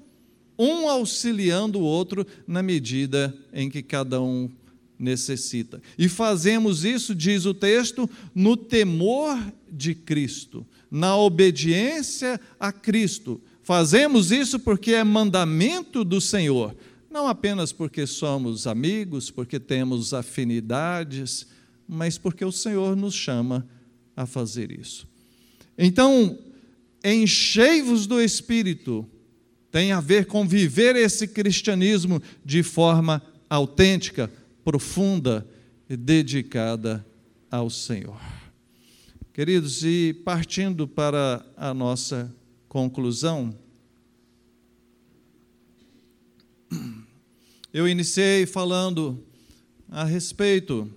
[0.58, 4.50] um auxiliando o outro na medida em que cada um
[4.98, 5.82] necessita.
[5.98, 9.38] E fazemos isso, diz o texto, no temor
[9.72, 13.42] de Cristo na obediência a Cristo.
[13.62, 16.76] Fazemos isso porque é mandamento do Senhor,
[17.10, 21.48] não apenas porque somos amigos, porque temos afinidades,
[21.88, 23.68] mas porque o Senhor nos chama
[24.16, 25.08] a fazer isso.
[25.78, 26.38] Então,
[27.04, 29.08] enchei-vos do Espírito
[29.72, 34.32] tem a ver com viver esse cristianismo de forma autêntica,
[34.64, 35.48] profunda
[35.90, 37.06] e dedicada
[37.50, 38.20] ao Senhor.
[39.34, 42.34] Queridos, e partindo para a nossa
[42.68, 43.56] conclusão,
[47.72, 49.24] eu iniciei falando
[49.90, 50.92] a respeito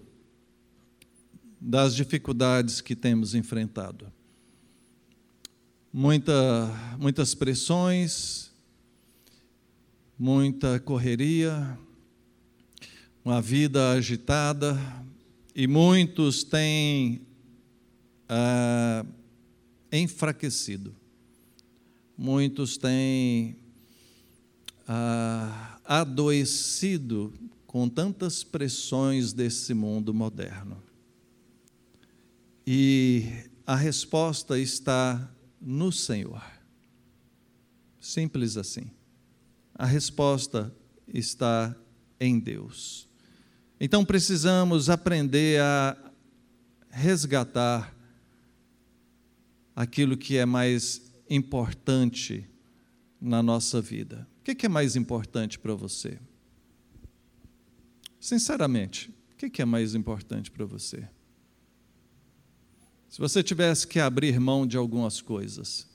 [1.60, 4.10] das dificuldades que temos enfrentado.
[5.92, 6.34] Muita,
[6.98, 8.50] muitas pressões,
[10.18, 11.78] muita correria,
[13.22, 14.80] uma vida agitada,
[15.54, 17.20] e muitos têm
[18.26, 19.04] ah,
[19.92, 20.94] enfraquecido.
[22.16, 23.58] Muitos têm
[24.88, 27.32] ah, adoecido
[27.66, 30.82] com tantas pressões desse mundo moderno.
[32.66, 33.26] E
[33.66, 35.30] a resposta está
[35.60, 36.42] no Senhor.
[37.98, 38.90] Simples assim.
[39.74, 40.74] A resposta
[41.08, 41.74] está
[42.20, 43.08] em Deus.
[43.80, 45.96] Então precisamos aprender a
[46.90, 47.96] resgatar
[49.74, 52.46] aquilo que é mais importante
[53.20, 54.28] na nossa vida.
[54.42, 56.18] O que é mais importante para você?
[58.18, 61.08] Sinceramente, o que é mais importante para você?
[63.08, 65.88] Se você tivesse que abrir mão de algumas coisas,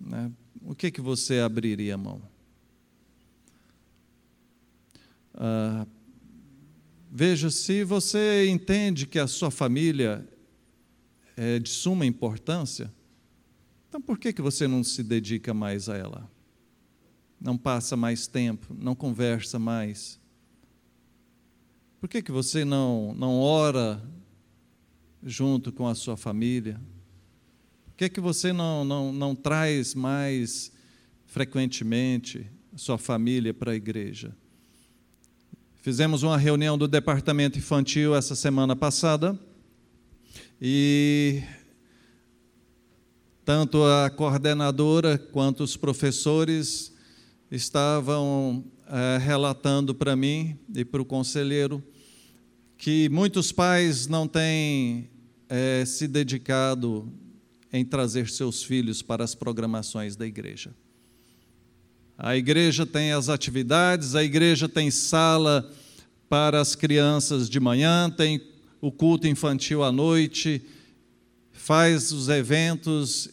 [0.00, 2.22] né, o que, que você abriria mão?
[5.34, 5.86] Ah,
[7.10, 10.26] veja se você entende que a sua família
[11.36, 12.90] é de suma importância,
[13.86, 16.39] então por que, que você não se dedica mais a ela?
[17.40, 20.18] Não passa mais tempo, não conversa mais?
[21.98, 24.02] Por que, que você não, não ora
[25.22, 26.80] junto com a sua família?
[27.86, 30.72] Por que, que você não, não, não traz mais
[31.26, 34.36] frequentemente sua família para a igreja?
[35.78, 39.38] Fizemos uma reunião do departamento infantil essa semana passada
[40.60, 41.42] e
[43.50, 46.94] Tanto a coordenadora quanto os professores
[47.50, 51.82] estavam é, relatando para mim e para o conselheiro
[52.78, 55.10] que muitos pais não têm
[55.48, 57.12] é, se dedicado
[57.72, 60.74] em trazer seus filhos para as programações da igreja.
[62.16, 65.70] A igreja tem as atividades, a igreja tem sala
[66.28, 68.40] para as crianças de manhã, tem
[68.80, 70.62] o culto infantil à noite,
[71.52, 73.28] faz os eventos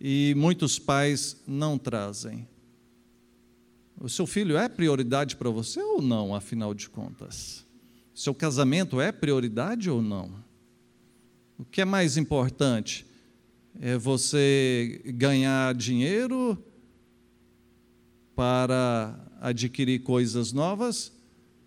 [0.00, 2.46] e muitos pais não trazem.
[4.02, 7.64] O seu filho é prioridade para você ou não, afinal de contas?
[8.12, 10.42] Seu casamento é prioridade ou não?
[11.56, 13.06] O que é mais importante?
[13.80, 16.58] É você ganhar dinheiro
[18.34, 21.12] para adquirir coisas novas?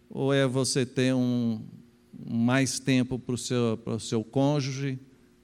[0.09, 1.65] Ou é você ter um,
[2.29, 4.99] mais tempo para o seu, para o seu cônjuge,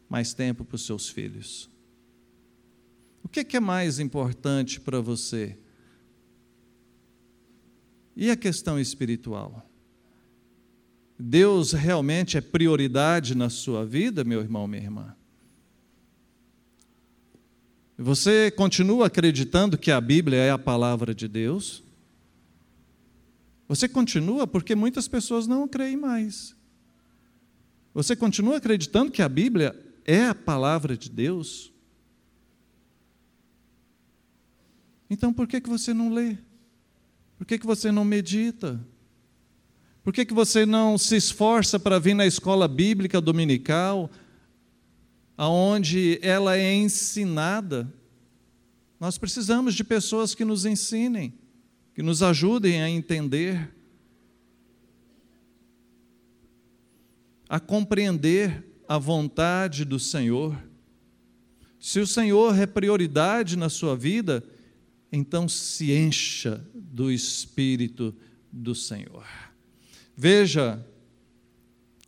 [0.10, 1.70] mais tempo para os seus filhos?
[3.24, 5.58] O que é, que é mais importante para você?
[8.22, 9.68] E a questão espiritual?
[11.18, 15.16] Deus realmente é prioridade na sua vida, meu irmão, minha irmã?
[17.98, 21.82] Você continua acreditando que a Bíblia é a palavra de Deus?
[23.68, 26.56] Você continua porque muitas pessoas não creem mais.
[27.92, 31.74] Você continua acreditando que a Bíblia é a palavra de Deus?
[35.10, 36.38] Então por que, que você não lê?
[37.42, 38.80] Por que, que você não medita?
[40.04, 44.12] Por que, que você não se esforça para vir na escola bíblica dominical,
[45.36, 47.92] aonde ela é ensinada?
[49.00, 51.34] Nós precisamos de pessoas que nos ensinem,
[51.96, 53.74] que nos ajudem a entender,
[57.50, 60.56] a compreender a vontade do Senhor.
[61.80, 64.44] Se o Senhor é prioridade na sua vida,
[65.12, 68.16] então se encha do Espírito
[68.52, 69.26] do Senhor.
[70.16, 70.84] Veja,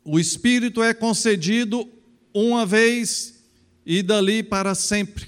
[0.04, 1.88] o Espírito é concedido
[2.32, 3.42] uma vez
[3.84, 5.26] e dali para sempre.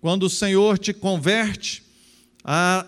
[0.00, 1.82] Quando o Senhor te converte,
[2.44, 2.86] a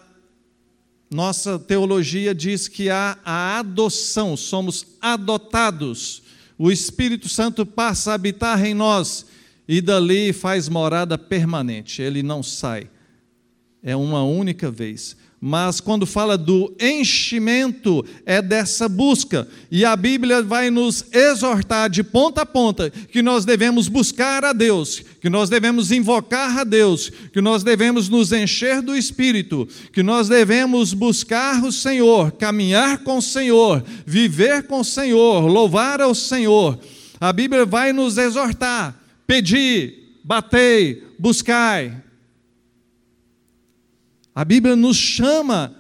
[1.11, 6.23] nossa teologia diz que há a adoção, somos adotados.
[6.57, 9.27] O Espírito Santo passa a habitar em nós
[9.67, 12.89] e dali faz morada permanente, ele não sai.
[13.83, 19.49] É uma única vez mas quando fala do enchimento, é dessa busca.
[19.71, 24.53] E a Bíblia vai nos exortar de ponta a ponta que nós devemos buscar a
[24.53, 30.03] Deus, que nós devemos invocar a Deus, que nós devemos nos encher do Espírito, que
[30.03, 36.15] nós devemos buscar o Senhor, caminhar com o Senhor, viver com o Senhor, louvar ao
[36.15, 36.79] Senhor.
[37.19, 38.95] A Bíblia vai nos exortar:
[39.27, 42.10] pedi, batei, buscai.
[44.35, 45.77] A Bíblia nos chama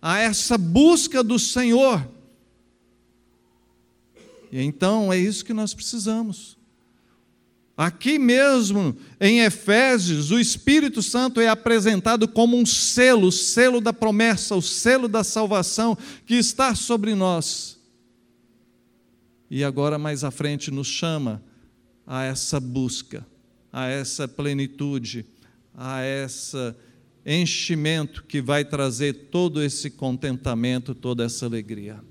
[0.00, 2.06] a essa busca do Senhor.
[4.52, 6.56] E então é isso que nós precisamos.
[7.76, 13.92] Aqui mesmo, em Efésios, o Espírito Santo é apresentado como um selo, o selo da
[13.92, 17.80] promessa, o selo da salvação que está sobre nós.
[19.50, 21.42] E agora, mais à frente, nos chama
[22.06, 23.26] a essa busca,
[23.72, 25.26] a essa plenitude,
[25.74, 26.76] a essa
[27.24, 32.02] enchimento que vai trazer todo esse contentamento, toda essa alegria.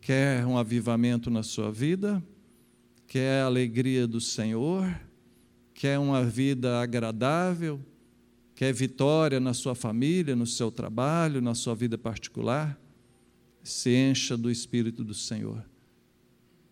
[0.00, 2.22] Quer um avivamento na sua vida?
[3.06, 4.98] Quer a alegria do Senhor?
[5.74, 7.80] Quer uma vida agradável?
[8.54, 12.78] Quer vitória na sua família, no seu trabalho, na sua vida particular?
[13.62, 15.62] Se encha do Espírito do Senhor.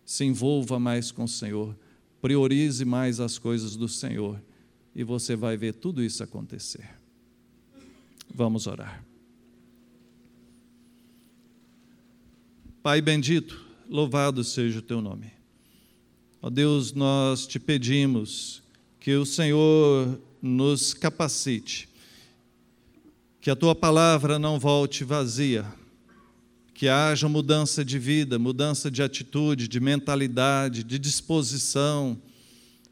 [0.03, 1.77] Se envolva mais com o Senhor.
[2.19, 4.41] Priorize mais as coisas do Senhor
[4.95, 6.89] e você vai ver tudo isso acontecer.
[8.33, 9.03] Vamos orar.
[12.83, 15.31] Pai bendito, louvado seja o teu nome.
[16.41, 18.63] Ó Deus, nós te pedimos
[18.99, 21.87] que o Senhor nos capacite,
[23.39, 25.65] que a tua palavra não volte vazia,
[26.73, 32.19] que haja mudança de vida, mudança de atitude, de mentalidade, de disposição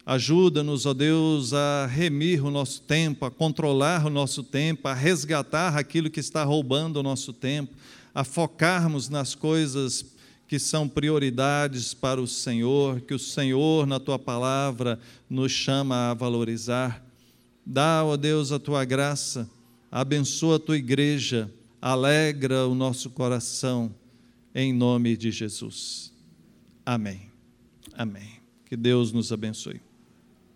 [0.09, 5.77] Ajuda-nos, ó Deus, a remir o nosso tempo, a controlar o nosso tempo, a resgatar
[5.77, 7.75] aquilo que está roubando o nosso tempo,
[8.11, 10.03] a focarmos nas coisas
[10.47, 14.99] que são prioridades para o Senhor, que o Senhor, na tua palavra,
[15.29, 17.05] nos chama a valorizar.
[17.63, 19.47] Dá, ó Deus, a tua graça,
[19.91, 23.93] abençoa a tua igreja, alegra o nosso coração,
[24.55, 26.11] em nome de Jesus.
[26.83, 27.29] Amém.
[27.93, 28.39] Amém.
[28.65, 29.87] Que Deus nos abençoe.